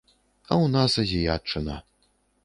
[0.05, 1.75] А ў нас азіятчына.